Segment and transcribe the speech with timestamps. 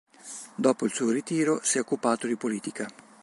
[0.55, 2.87] Dopo il suo ritiro si è occupato di politica.